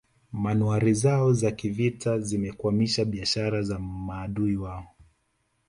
Manowari 0.33 0.93
zao 0.93 1.33
za 1.33 1.51
kivita 1.51 2.19
zilikwamisha 2.19 3.05
biashara 3.05 3.61
za 3.63 3.79
maadui 3.79 4.57
wao 4.57 4.85